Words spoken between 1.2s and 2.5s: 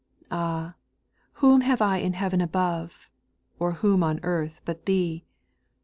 whom have I in heaven